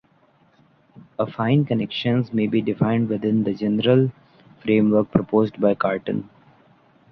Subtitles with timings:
[1.19, 4.11] Affine connections may be defined within the general
[4.63, 6.27] framework proposed by Cartan.